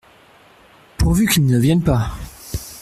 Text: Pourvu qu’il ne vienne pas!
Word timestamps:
Pourvu 0.97 1.27
qu’il 1.27 1.45
ne 1.45 1.59
vienne 1.59 1.83
pas! 1.83 2.09